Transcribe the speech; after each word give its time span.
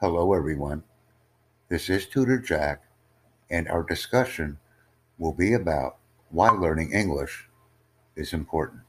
Hello, 0.00 0.32
everyone. 0.32 0.82
This 1.68 1.90
is 1.90 2.06
Tutor 2.06 2.38
Jack, 2.38 2.84
and 3.50 3.68
our 3.68 3.82
discussion 3.82 4.58
will 5.18 5.34
be 5.34 5.52
about 5.52 5.98
why 6.30 6.48
learning 6.48 6.94
English 6.94 7.50
is 8.16 8.32
important. 8.32 8.80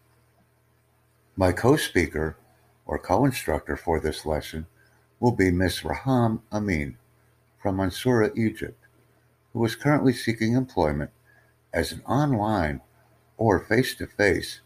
My 1.36 1.52
co 1.52 1.76
speaker 1.76 2.38
or 2.86 2.98
co 2.98 3.26
instructor 3.26 3.76
for 3.76 4.00
this 4.00 4.26
lesson 4.26 4.68
will 5.20 5.34
be 5.34 5.52
Miss 5.52 5.84
Raham 5.84 6.44
Amin 6.50 6.96
from 7.62 7.76
Mansoura, 7.76 8.32
Egypt, 8.38 8.82
who 9.52 9.66
is 9.66 9.76
currently 9.76 10.14
seeking 10.14 10.54
employment 10.54 11.12
as 11.74 11.92
an 11.92 12.04
online 12.08 12.80
or 13.36 13.60
face 13.60 13.96
to 13.96 14.08
face 14.08 14.62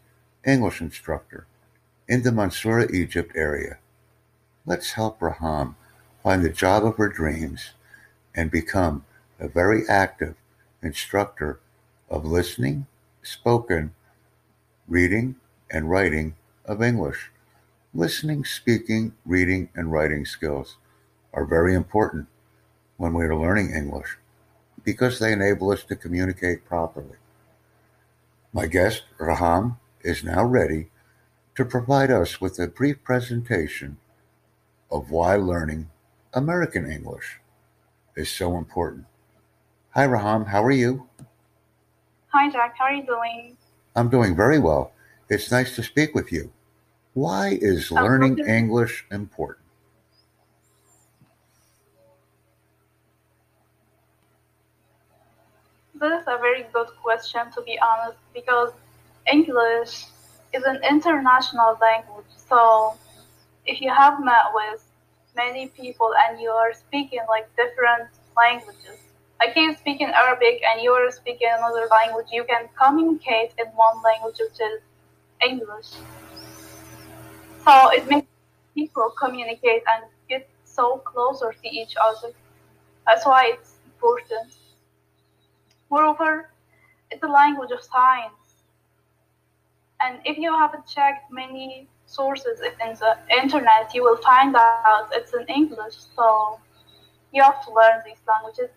English 0.46 0.80
instructor 0.80 1.48
in 2.06 2.22
the 2.22 2.30
Mansoura, 2.30 2.88
Egypt 2.94 3.32
area. 3.34 3.78
Let's 4.64 4.92
help 4.92 5.20
Raham 5.20 5.74
find 6.26 6.44
the 6.44 6.50
job 6.50 6.84
of 6.84 6.96
her 6.96 7.08
dreams 7.08 7.70
and 8.34 8.50
become 8.50 9.04
a 9.38 9.46
very 9.46 9.82
active 9.88 10.34
instructor 10.82 11.60
of 12.10 12.24
listening, 12.24 12.84
spoken, 13.22 13.94
reading, 14.88 15.36
and 15.70 15.88
writing 15.88 16.34
of 16.64 16.82
English. 16.82 17.30
Listening, 17.94 18.44
speaking, 18.44 19.12
reading, 19.24 19.68
and 19.76 19.92
writing 19.92 20.26
skills 20.26 20.78
are 21.32 21.44
very 21.44 21.74
important 21.74 22.26
when 22.96 23.14
we 23.14 23.24
are 23.24 23.36
learning 23.36 23.70
English 23.70 24.18
because 24.82 25.20
they 25.20 25.32
enable 25.32 25.70
us 25.70 25.84
to 25.84 25.94
communicate 25.94 26.64
properly. 26.64 27.18
My 28.52 28.66
guest, 28.66 29.04
Raham, 29.20 29.78
is 30.02 30.24
now 30.24 30.44
ready 30.44 30.88
to 31.54 31.64
provide 31.64 32.10
us 32.10 32.40
with 32.40 32.58
a 32.58 32.66
brief 32.66 33.04
presentation 33.04 33.98
of 34.90 35.12
why 35.12 35.36
learning 35.36 35.88
American 36.36 36.90
English 36.90 37.40
is 38.14 38.30
so 38.30 38.58
important. 38.58 39.06
Hi, 39.92 40.04
Raham. 40.04 40.44
How 40.44 40.62
are 40.62 40.70
you? 40.70 41.08
Hi, 42.28 42.50
Jack. 42.50 42.74
How 42.78 42.84
are 42.84 42.92
you 42.92 43.06
doing? 43.06 43.56
I'm 43.96 44.10
doing 44.10 44.36
very 44.36 44.58
well. 44.58 44.92
It's 45.30 45.50
nice 45.50 45.74
to 45.76 45.82
speak 45.82 46.14
with 46.14 46.30
you. 46.30 46.52
Why 47.14 47.56
is 47.58 47.90
learning 47.90 48.40
English 48.46 49.06
important? 49.10 49.64
This 55.94 56.20
is 56.20 56.26
a 56.26 56.36
very 56.36 56.66
good 56.74 56.88
question, 57.02 57.50
to 57.54 57.62
be 57.62 57.78
honest, 57.80 58.18
because 58.34 58.72
English 59.32 60.04
is 60.52 60.64
an 60.64 60.80
international 60.86 61.78
language. 61.80 62.26
So 62.36 62.94
if 63.64 63.80
you 63.80 63.88
have 63.88 64.22
met 64.22 64.44
with 64.52 64.84
many 65.36 65.68
people 65.68 66.12
and 66.26 66.40
you 66.40 66.48
are 66.50 66.72
speaking 66.72 67.20
like 67.28 67.48
different 67.56 68.08
languages, 68.36 68.98
I 69.40 69.48
can 69.52 69.76
speak 69.76 70.00
in 70.00 70.10
Arabic 70.10 70.62
and 70.66 70.82
you 70.82 70.92
are 70.92 71.10
speaking 71.10 71.48
another 71.56 71.86
language, 71.90 72.26
you 72.32 72.44
can 72.44 72.68
communicate 72.82 73.52
in 73.58 73.66
one 73.74 74.02
language, 74.02 74.36
which 74.40 74.60
is 74.60 74.80
English. 75.44 75.90
So 77.64 77.90
it 77.90 78.08
makes 78.08 78.26
people 78.74 79.12
communicate 79.18 79.82
and 79.92 80.04
get 80.28 80.48
so 80.64 80.98
closer 80.98 81.52
to 81.52 81.68
each 81.68 81.94
other. 82.00 82.32
That's 83.06 83.26
why 83.26 83.52
it's 83.54 83.74
important. 83.84 84.54
Moreover, 85.90 86.50
it's 87.10 87.22
a 87.22 87.28
language 87.28 87.70
of 87.70 87.82
science. 87.82 88.32
And 90.00 90.18
if 90.24 90.38
you 90.38 90.52
haven't 90.52 90.86
checked 90.86 91.30
many 91.30 91.88
sources 92.06 92.60
in 92.60 92.94
the 92.94 93.18
internet, 93.30 93.94
you 93.94 94.02
will 94.02 94.16
find 94.18 94.54
out 94.56 95.08
it's 95.12 95.34
in 95.34 95.46
English. 95.46 95.96
So 96.14 96.58
you 97.32 97.42
have 97.42 97.64
to 97.66 97.72
learn 97.72 98.02
these 98.04 98.20
languages. 98.26 98.70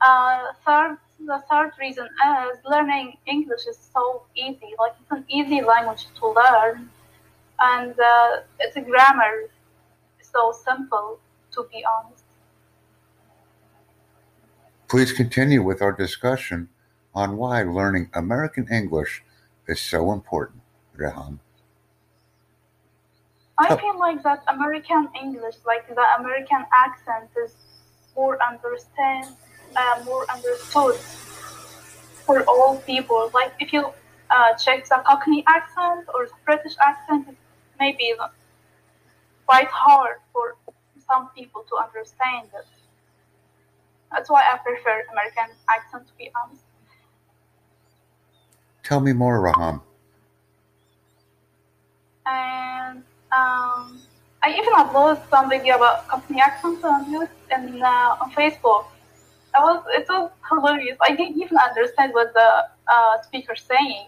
Uh, 0.00 0.52
third, 0.64 0.98
the 1.26 1.42
third 1.50 1.72
reason 1.78 2.06
is 2.06 2.58
learning 2.64 3.16
English 3.26 3.66
is 3.66 3.78
so 3.92 4.22
easy. 4.34 4.74
Like 4.78 4.94
it's 5.00 5.10
an 5.10 5.24
easy 5.28 5.62
language 5.62 6.06
to 6.18 6.28
learn, 6.28 6.90
and 7.60 7.94
uh, 7.98 8.40
its 8.58 8.76
a 8.76 8.80
grammar 8.80 9.48
so 10.22 10.52
simple. 10.64 11.18
To 11.52 11.66
be 11.72 11.84
honest. 11.84 12.22
Please 14.86 15.12
continue 15.12 15.62
with 15.64 15.82
our 15.82 15.90
discussion 15.90 16.68
on 17.12 17.36
why 17.36 17.62
learning 17.62 18.08
American 18.14 18.68
English 18.72 19.24
is 19.66 19.80
so 19.80 20.12
important, 20.12 20.62
Rehan. 20.96 21.40
I 23.60 23.76
feel 23.76 23.98
like 23.98 24.22
that 24.22 24.42
American 24.48 25.08
English, 25.20 25.56
like 25.66 25.86
the 25.86 26.06
American 26.18 26.64
accent, 26.72 27.28
is 27.44 27.54
more 28.16 28.38
understand, 28.42 29.26
uh, 29.76 30.02
more 30.04 30.24
understood 30.30 30.96
for 32.24 32.42
all 32.44 32.78
people. 32.86 33.30
Like 33.34 33.52
if 33.60 33.70
you 33.72 33.92
uh, 34.30 34.54
check 34.54 34.88
the 34.88 35.02
Cockney 35.06 35.44
accent 35.46 36.08
or 36.14 36.24
the 36.26 36.32
British 36.46 36.72
accent, 36.80 37.28
it 37.28 37.36
may 37.78 37.92
be 37.92 38.14
quite 39.46 39.68
hard 39.68 40.16
for 40.32 40.56
some 41.06 41.28
people 41.36 41.62
to 41.68 41.76
understand 41.76 42.48
it. 42.54 42.66
That's 44.10 44.30
why 44.30 44.42
I 44.42 44.56
prefer 44.56 45.04
American 45.12 45.54
accent, 45.68 46.06
to 46.08 46.14
be 46.16 46.30
honest. 46.34 46.62
Tell 48.82 49.00
me 49.00 49.12
more, 49.12 49.38
Raham. 49.40 49.82
And 52.26 53.04
um, 53.32 54.00
I 54.42 54.52
even 54.56 54.72
uploaded 54.74 55.28
some 55.28 55.48
video 55.48 55.76
about 55.76 56.08
Cockney 56.08 56.40
accent 56.40 56.84
on 56.84 57.04
YouTube 57.12 57.28
and 57.50 57.82
uh, 57.82 58.16
on 58.20 58.32
Facebook. 58.32 58.86
I 59.54 59.60
was 59.60 59.84
it 59.88 60.06
was 60.08 60.30
hilarious. 60.48 60.96
I 61.00 61.14
didn't 61.14 61.40
even 61.40 61.56
understand 61.58 62.14
what 62.14 62.32
the 62.34 62.66
uh, 62.88 63.22
speaker 63.22 63.54
saying. 63.56 64.06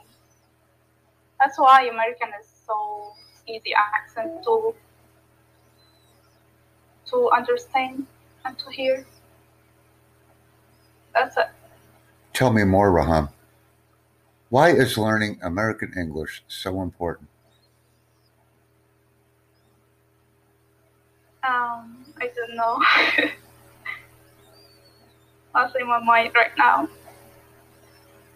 That's 1.39 1.59
why 1.59 1.89
American 1.89 2.29
is 2.41 2.47
so 2.67 3.13
easy 3.47 3.75
accent 3.75 4.45
to 4.45 4.75
to 7.11 7.31
understand 7.31 8.07
and 8.45 8.59
to 8.59 8.71
hear. 8.71 9.05
That's 11.15 11.37
it. 11.37 11.49
Tell 12.33 12.51
me 12.51 12.65
more, 12.65 12.91
Raham. 12.91 13.29
Why 14.49 14.71
is 14.71 14.97
learning 14.97 15.39
American 15.43 15.93
English 15.97 16.43
so 16.49 16.81
important? 16.81 17.29
Um, 21.45 22.05
I 22.21 22.31
don't 22.35 22.55
know. 22.57 22.79
I'll 25.55 25.71
say 25.73 25.83
my 25.83 25.99
mind 25.99 26.33
right 26.35 26.53
now. 26.57 26.89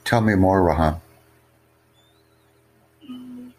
Tell 0.04 0.20
me 0.20 0.34
more, 0.34 0.62
Raham. 0.62 1.00
Mm. 3.08 3.52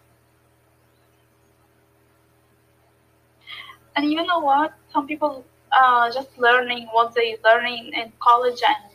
And 3.95 4.11
you 4.11 4.25
know 4.25 4.39
what? 4.39 4.73
Some 4.91 5.07
people 5.07 5.45
uh, 5.71 6.11
just 6.11 6.37
learning 6.37 6.87
what 6.91 7.13
they 7.15 7.37
learning 7.43 7.93
in 7.93 8.11
college 8.19 8.61
and 8.67 8.91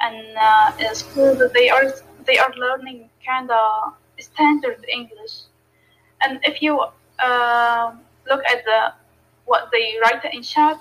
and 0.00 0.36
uh, 0.36 0.72
in 0.78 0.94
school 0.94 1.34
they 1.52 1.68
are 1.68 1.94
they 2.26 2.38
are 2.38 2.52
learning 2.56 3.08
kind 3.26 3.50
of 3.50 3.94
standard 4.18 4.84
English. 4.92 5.42
And 6.22 6.40
if 6.42 6.62
you 6.62 6.80
uh, 7.18 7.92
look 8.28 8.42
at 8.50 8.64
the 8.64 8.92
what 9.44 9.70
they 9.72 9.96
write 10.02 10.24
in 10.32 10.42
chat, 10.42 10.78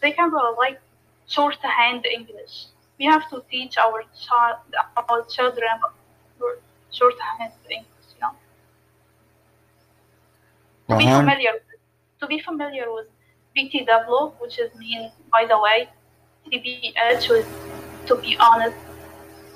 they 0.00 0.12
kind 0.12 0.32
of 0.32 0.56
like 0.56 0.80
shorthand 1.26 2.06
English. 2.06 2.66
We 2.98 3.04
have 3.06 3.28
to 3.30 3.42
teach 3.50 3.76
our 3.78 4.02
child 4.26 4.56
our 4.96 5.24
children 5.24 5.68
shorthand 6.92 7.52
English, 7.70 8.08
you 8.14 8.20
know. 8.20 8.32
To 10.88 10.96
be 10.96 11.06
uh-huh. 11.06 11.20
familiar 11.20 11.52
to 12.20 12.26
be 12.26 12.40
familiar 12.40 12.92
with 12.92 13.06
BTW, 13.56 14.32
which 14.40 14.58
is 14.58 14.74
mean 14.76 15.10
by 15.32 15.46
the 15.46 15.58
way, 15.58 15.88
TBH 16.46 17.28
was 17.28 17.44
to 18.06 18.14
be 18.16 18.36
honest, 18.38 18.76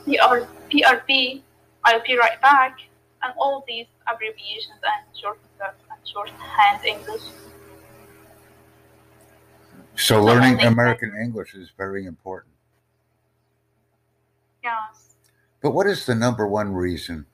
PR, 0.04 0.46
PRP, 0.70 1.42
I'll 1.84 2.02
be 2.02 2.16
right 2.18 2.40
back, 2.40 2.78
and 3.22 3.32
all 3.38 3.64
these 3.66 3.86
abbreviations 4.12 4.80
and 4.82 5.16
shortcuts 5.16 5.82
and 5.90 6.08
shorthand 6.08 6.84
English. 6.84 7.22
So 10.00 10.22
learning 10.22 10.62
American 10.62 11.14
English 11.22 11.54
is 11.54 11.70
very 11.76 12.06
important. 12.06 12.54
Yes. 14.64 15.16
But 15.60 15.72
what 15.72 15.86
is 15.86 16.06
the 16.06 16.14
number 16.14 16.46
one 16.46 16.72
reason 16.72 17.26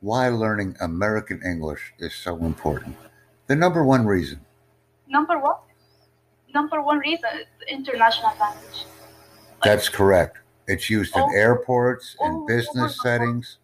why 0.00 0.28
learning 0.28 0.76
American 0.82 1.40
English 1.42 1.94
is 1.98 2.14
so 2.14 2.36
important? 2.44 2.94
The 3.46 3.56
number 3.56 3.82
one 3.84 4.04
reason. 4.04 4.40
Number 5.08 5.38
one? 5.38 5.56
Number 6.54 6.82
one 6.82 6.98
reason 6.98 7.30
is 7.40 7.46
international 7.68 8.32
language. 8.38 8.84
That's 9.64 9.88
correct. 9.88 10.38
It's 10.68 10.90
used 10.90 11.16
in 11.16 11.24
airports, 11.34 12.16
in 12.20 12.46
business 12.46 13.00
settings. 13.02 13.58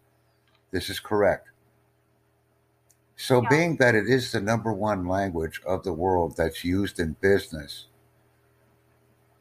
This 0.71 0.89
is 0.89 0.99
correct. 0.99 1.49
So, 3.23 3.41
Yeah. 3.41 3.47
being 3.47 3.77
that 3.77 3.95
it 3.95 4.09
is 4.09 4.33
the 4.33 4.41
number 4.41 4.73
one 4.73 5.07
language 5.07 5.61
of 5.65 5.83
the 5.83 5.93
world 5.93 6.35
that's 6.35 6.65
used 6.65 6.99
in 6.99 7.15
business, 7.21 7.87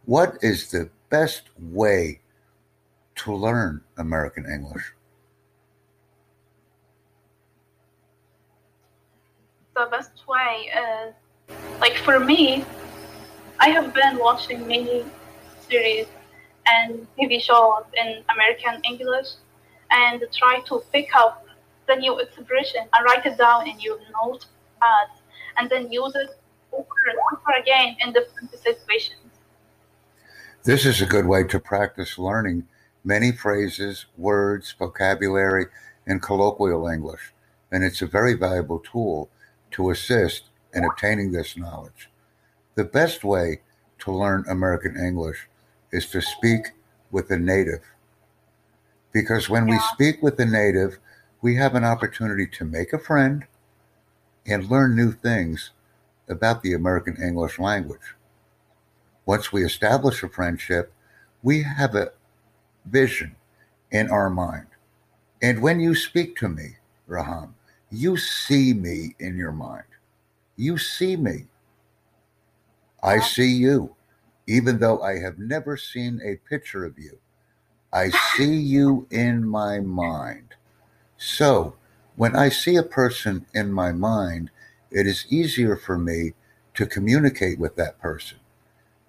What 0.04 0.38
is 0.42 0.70
the 0.70 0.90
best 1.10 1.50
way 1.58 2.20
to 3.16 3.34
learn 3.34 3.82
American 3.96 4.46
English? 4.46 4.92
The 9.74 9.86
best 9.90 10.26
way 10.28 10.70
is, 10.84 11.14
like 11.80 11.96
for 11.98 12.18
me, 12.20 12.64
I 13.60 13.68
have 13.70 13.94
been 13.94 14.18
watching 14.18 14.66
many 14.66 15.04
series 15.68 16.06
and 16.66 17.06
TV 17.16 17.40
shows 17.40 17.84
in 17.96 18.24
American 18.34 18.80
English 18.84 19.30
and 19.90 20.22
try 20.32 20.60
to 20.66 20.82
pick 20.92 21.14
up 21.14 21.46
the 21.86 21.96
new 21.96 22.18
expression 22.18 22.82
and 22.92 23.04
write 23.04 23.24
it 23.26 23.38
down 23.38 23.68
in 23.68 23.78
your 23.80 23.98
note 23.98 24.46
notepad 24.82 25.08
and 25.58 25.70
then 25.70 25.90
use 25.90 26.14
it 26.14 26.38
over 26.72 26.86
and 27.08 27.18
over 27.32 27.60
again 27.60 27.96
in 28.00 28.12
different 28.12 28.50
situations. 28.50 29.18
This 30.64 30.86
is 30.86 31.00
a 31.02 31.06
good 31.06 31.26
way 31.26 31.44
to 31.44 31.58
practice 31.58 32.18
learning 32.18 32.66
many 33.04 33.32
phrases, 33.32 34.06
words, 34.16 34.74
vocabulary, 34.78 35.66
and 36.06 36.22
colloquial 36.22 36.86
English, 36.86 37.32
and 37.70 37.82
it's 37.82 38.02
a 38.02 38.06
very 38.06 38.34
valuable 38.34 38.78
tool 38.80 39.28
to 39.72 39.90
assist 39.90 40.44
in 40.74 40.84
obtaining 40.84 41.32
this 41.32 41.56
knowledge. 41.56 42.08
The 42.74 42.84
best 42.84 43.24
way 43.24 43.60
to 44.00 44.12
learn 44.12 44.44
American 44.48 44.96
English 44.96 45.48
is 45.90 46.06
to 46.10 46.22
speak 46.22 46.70
with 47.10 47.30
a 47.30 47.38
native. 47.38 47.82
Because 49.12 49.50
when 49.50 49.66
we 49.66 49.78
speak 49.92 50.22
with 50.22 50.38
a 50.40 50.46
native, 50.46 50.98
we 51.42 51.56
have 51.56 51.74
an 51.74 51.84
opportunity 51.84 52.46
to 52.46 52.64
make 52.64 52.92
a 52.92 52.98
friend 52.98 53.44
and 54.46 54.70
learn 54.70 54.94
new 54.94 55.10
things 55.10 55.72
about 56.28 56.62
the 56.62 56.72
American 56.72 57.20
English 57.20 57.58
language. 57.58 58.14
Once 59.26 59.52
we 59.52 59.64
establish 59.64 60.22
a 60.22 60.28
friendship, 60.28 60.92
we 61.42 61.62
have 61.62 61.96
a 61.96 62.12
vision 62.86 63.34
in 63.90 64.08
our 64.08 64.30
mind. 64.30 64.66
And 65.42 65.60
when 65.60 65.80
you 65.80 65.96
speak 65.96 66.36
to 66.36 66.48
me, 66.48 66.76
Raham, 67.08 67.56
you 67.90 68.16
see 68.16 68.72
me 68.72 69.16
in 69.18 69.36
your 69.36 69.52
mind. 69.52 69.84
You 70.56 70.78
see 70.78 71.16
me. 71.16 71.46
I 73.02 73.18
see 73.18 73.50
you, 73.50 73.96
even 74.46 74.78
though 74.78 75.02
I 75.02 75.18
have 75.18 75.38
never 75.40 75.76
seen 75.76 76.20
a 76.24 76.36
picture 76.48 76.84
of 76.84 76.98
you. 76.98 77.18
I 77.92 78.10
see 78.36 78.54
you 78.54 79.08
in 79.10 79.46
my 79.46 79.80
mind. 79.80 80.54
So, 81.24 81.76
when 82.16 82.34
I 82.34 82.48
see 82.48 82.74
a 82.74 82.82
person 82.82 83.46
in 83.54 83.72
my 83.72 83.92
mind, 83.92 84.50
it 84.90 85.06
is 85.06 85.24
easier 85.30 85.76
for 85.76 85.96
me 85.96 86.32
to 86.74 86.84
communicate 86.84 87.60
with 87.60 87.76
that 87.76 88.00
person 88.00 88.38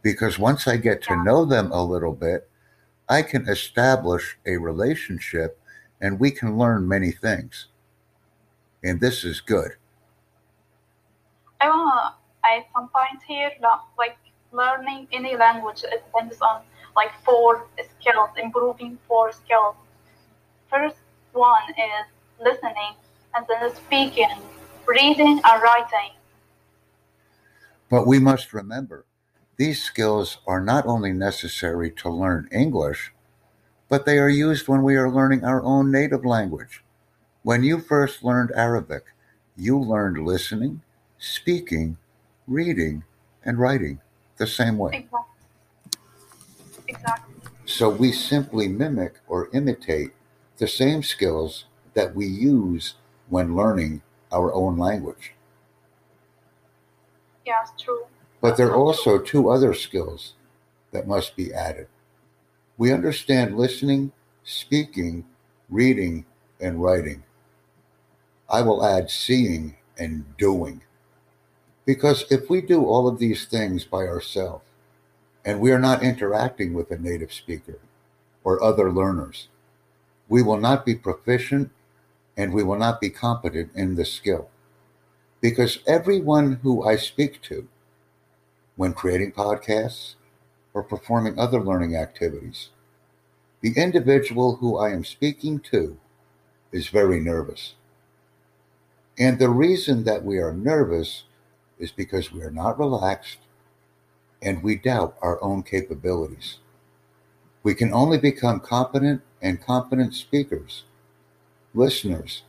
because 0.03 0.37
once 0.37 0.67
I 0.67 0.77
get 0.77 1.01
to 1.05 1.23
know 1.23 1.43
them 1.43 1.71
a 1.71 1.83
little 1.83 2.13
bit, 2.13 2.47
I 3.09 3.23
can 3.23 3.49
establish 3.49 4.37
a 4.45 4.57
relationship 4.57 5.59
and 5.99 6.19
we 6.19 6.29
can 6.29 6.55
learn 6.55 6.87
many 6.87 7.11
things. 7.11 7.65
And 8.83 9.01
this 9.01 9.23
is 9.23 9.41
good. 9.41 9.71
Oh, 11.61 11.65
I 11.65 11.67
want 11.67 12.13
to 12.13 12.47
add 12.47 12.65
some 12.75 12.89
points 12.89 13.25
here. 13.25 13.51
Like 13.97 14.17
learning 14.51 15.07
any 15.11 15.35
language, 15.35 15.83
it 15.83 16.03
depends 16.05 16.39
on 16.41 16.61
like 16.95 17.11
four 17.25 17.65
skills, 17.97 18.29
improving 18.37 18.99
four 19.07 19.31
skills. 19.31 19.75
First 20.69 20.97
one 21.33 21.63
is 21.71 22.05
listening, 22.41 22.95
and 23.35 23.45
then 23.47 23.75
speaking, 23.75 24.29
reading, 24.87 25.41
and 25.43 25.63
writing. 25.63 26.11
But 27.89 28.07
we 28.07 28.19
must 28.19 28.53
remember 28.53 29.05
these 29.57 29.83
skills 29.83 30.39
are 30.47 30.61
not 30.61 30.85
only 30.87 31.13
necessary 31.13 31.91
to 31.91 32.09
learn 32.09 32.49
English, 32.51 33.13
but 33.87 34.05
they 34.05 34.17
are 34.17 34.29
used 34.29 34.67
when 34.67 34.81
we 34.81 34.95
are 34.95 35.11
learning 35.11 35.43
our 35.43 35.61
own 35.63 35.91
native 35.91 36.25
language. 36.25 36.83
When 37.43 37.63
you 37.63 37.79
first 37.79 38.23
learned 38.23 38.51
Arabic, 38.55 39.03
you 39.55 39.77
learned 39.79 40.25
listening, 40.25 40.81
speaking, 41.19 41.97
reading, 42.47 43.03
and 43.45 43.59
writing 43.59 43.99
the 44.37 44.47
same 44.47 44.77
way. 44.77 44.95
Exactly. 44.95 45.19
exactly. 46.87 47.35
So 47.65 47.89
we 47.89 48.11
simply 48.11 48.67
mimic 48.67 49.15
or 49.27 49.49
imitate 49.53 50.11
the 50.57 50.67
same 50.67 51.03
skills 51.03 51.65
that 51.93 52.15
we 52.15 52.25
use 52.25 52.95
when 53.29 53.55
learning 53.55 54.01
our 54.31 54.53
own 54.53 54.77
language. 54.77 55.33
Yes, 57.45 57.71
true. 57.79 58.05
But 58.41 58.57
there 58.57 58.69
are 58.71 58.75
also 58.75 59.19
two 59.19 59.49
other 59.49 59.73
skills 59.73 60.33
that 60.91 61.07
must 61.07 61.35
be 61.35 61.53
added. 61.53 61.87
We 62.77 62.91
understand 62.91 63.57
listening, 63.57 64.11
speaking, 64.43 65.25
reading, 65.69 66.25
and 66.59 66.81
writing. 66.81 67.23
I 68.49 68.61
will 68.61 68.85
add 68.85 69.09
seeing 69.09 69.77
and 69.97 70.37
doing. 70.37 70.81
Because 71.85 72.25
if 72.29 72.49
we 72.49 72.61
do 72.61 72.85
all 72.85 73.07
of 73.07 73.19
these 73.19 73.45
things 73.45 73.83
by 73.83 74.07
ourselves 74.07 74.63
and 75.45 75.59
we 75.59 75.71
are 75.71 75.79
not 75.79 76.03
interacting 76.03 76.73
with 76.73 76.91
a 76.91 76.97
native 76.97 77.33
speaker 77.33 77.79
or 78.43 78.63
other 78.63 78.91
learners, 78.91 79.49
we 80.33 80.41
will 80.41 80.57
not 80.57 80.83
be 80.83 80.95
proficient 80.95 81.69
and 82.35 82.51
we 82.51 82.63
will 82.63 82.79
not 82.79 82.99
be 82.99 83.11
competent 83.11 83.69
in 83.75 83.93
the 83.93 84.03
skill. 84.03 84.49
Because 85.41 85.77
everyone 85.85 86.53
who 86.63 86.81
I 86.83 86.95
speak 86.95 87.39
to 87.43 87.67
when 88.75 88.93
creating 88.93 89.33
podcasts 89.33 90.15
or 90.73 90.81
performing 90.81 91.37
other 91.37 91.61
learning 91.61 91.95
activities. 91.95 92.69
The 93.61 93.73
individual 93.77 94.55
who 94.55 94.75
I 94.75 94.89
am 94.89 95.03
speaking 95.03 95.59
to 95.71 95.99
is 96.71 96.87
very 96.87 97.19
nervous. 97.19 97.75
And 99.19 99.37
the 99.37 99.49
reason 99.49 100.03
that 100.05 100.25
we 100.25 100.39
are 100.39 100.51
nervous 100.51 101.25
is 101.77 101.91
because 101.91 102.31
we 102.31 102.41
are 102.41 102.57
not 102.63 102.79
relaxed 102.79 103.37
and 104.41 104.63
we 104.63 104.77
doubt 104.77 105.15
our 105.21 105.39
own 105.43 105.61
capabilities. 105.61 106.57
We 107.61 107.75
can 107.75 107.93
only 107.93 108.17
become 108.17 108.61
competent 108.61 109.21
and 109.43 109.61
competent 109.61 110.15
speakers, 110.15 110.85
listeners, 111.75 112.41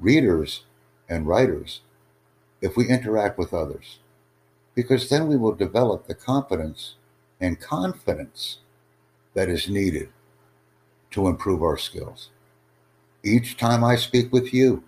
readers, 0.00 0.64
and 1.08 1.28
writers 1.28 1.82
if 2.60 2.76
we 2.76 2.88
interact 2.88 3.38
with 3.38 3.54
others 3.54 4.00
because 4.78 5.08
then 5.08 5.26
we 5.26 5.36
will 5.36 5.56
develop 5.56 6.06
the 6.06 6.14
confidence 6.14 6.94
and 7.40 7.60
confidence 7.60 8.58
that 9.34 9.48
is 9.48 9.68
needed 9.68 10.08
to 11.10 11.26
improve 11.26 11.64
our 11.64 11.76
skills. 11.76 12.30
Each 13.24 13.56
time 13.56 13.82
I 13.82 13.96
speak 13.96 14.32
with 14.32 14.54
you, 14.54 14.84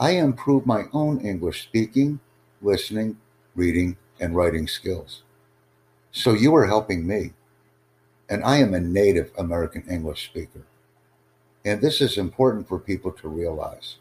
I 0.00 0.12
improve 0.12 0.66
my 0.66 0.86
own 0.92 1.20
English 1.20 1.62
speaking, 1.62 2.18
listening, 2.60 3.18
reading, 3.54 3.96
and 4.18 4.34
writing 4.34 4.66
skills. 4.66 5.22
So 6.10 6.32
you 6.32 6.52
are 6.56 6.66
helping 6.66 7.06
me. 7.06 7.34
And 8.28 8.42
I 8.42 8.56
am 8.56 8.74
a 8.74 8.80
native 8.80 9.30
American 9.38 9.84
English 9.88 10.24
speaker. 10.24 10.66
And 11.64 11.80
this 11.80 12.00
is 12.00 12.16
important 12.16 12.68
for 12.68 12.78
people 12.78 13.12
to 13.12 13.28
realize. 13.28 13.96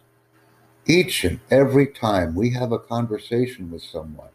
Each 0.85 1.23
and 1.23 1.39
every 1.51 1.87
time 1.87 2.33
we 2.33 2.51
have 2.51 2.71
a 2.71 2.79
conversation 2.79 3.69
with 3.69 3.83
someone, 3.83 4.29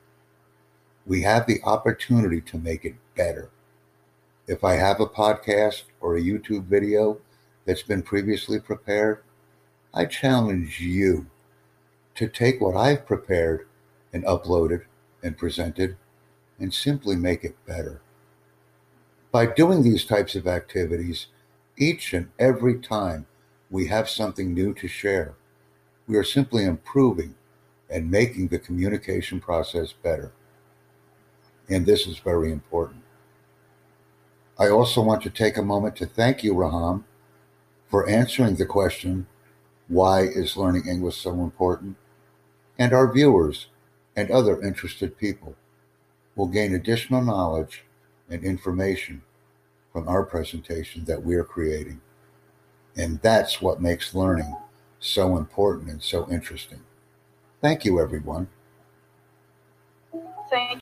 we 1.06 1.22
have 1.22 1.46
the 1.46 1.60
opportunity 1.64 2.40
to 2.42 2.58
make 2.58 2.84
it 2.84 2.94
better. 3.16 3.50
If 4.46 4.62
I 4.62 4.74
have 4.74 5.00
a 5.00 5.06
podcast 5.06 5.84
or 6.00 6.16
a 6.16 6.22
YouTube 6.22 6.64
video 6.64 7.18
that's 7.64 7.82
been 7.82 8.02
previously 8.02 8.60
prepared, 8.60 9.22
I 9.94 10.04
challenge 10.04 10.80
you 10.80 11.26
to 12.16 12.28
take 12.28 12.60
what 12.60 12.76
I've 12.76 13.06
prepared 13.06 13.66
and 14.12 14.24
uploaded 14.24 14.84
and 15.22 15.36
presented 15.36 15.96
and 16.58 16.72
simply 16.72 17.16
make 17.16 17.42
it 17.42 17.56
better. 17.66 18.00
By 19.32 19.46
doing 19.46 19.82
these 19.82 20.04
types 20.04 20.36
of 20.36 20.46
activities, 20.46 21.26
each 21.76 22.12
and 22.12 22.30
every 22.38 22.78
time 22.78 23.26
we 23.70 23.86
have 23.88 24.08
something 24.08 24.54
new 24.54 24.74
to 24.74 24.88
share, 24.88 25.34
we 26.06 26.16
are 26.16 26.24
simply 26.24 26.64
improving 26.64 27.34
and 27.90 28.10
making 28.10 28.48
the 28.48 28.58
communication 28.58 29.40
process 29.40 29.92
better. 29.92 30.32
And 31.68 31.86
this 31.86 32.06
is 32.06 32.18
very 32.18 32.52
important. 32.52 33.02
I 34.58 34.68
also 34.68 35.02
want 35.02 35.22
to 35.22 35.30
take 35.30 35.56
a 35.56 35.62
moment 35.62 35.96
to 35.96 36.06
thank 36.06 36.44
you, 36.44 36.54
Raham, 36.54 37.04
for 37.88 38.08
answering 38.08 38.56
the 38.56 38.66
question, 38.66 39.26
why 39.88 40.22
is 40.22 40.56
learning 40.56 40.86
English 40.88 41.16
so 41.20 41.32
important? 41.42 41.96
And 42.78 42.92
our 42.92 43.12
viewers 43.12 43.68
and 44.16 44.30
other 44.30 44.62
interested 44.62 45.18
people 45.18 45.56
will 46.36 46.48
gain 46.48 46.74
additional 46.74 47.22
knowledge 47.22 47.84
and 48.28 48.44
information 48.44 49.22
from 49.94 50.08
our 50.08 50.24
presentation 50.24 51.04
that 51.04 51.22
we're 51.22 51.44
creating. 51.44 52.00
And 52.96 53.20
that's 53.22 53.62
what 53.62 53.80
makes 53.80 54.12
learning 54.12 54.54
so 54.98 55.36
important 55.36 55.88
and 55.88 56.02
so 56.02 56.28
interesting. 56.28 56.80
Thank 57.62 57.84
you, 57.84 58.00
everyone. 58.00 58.48
Thank 60.50 60.70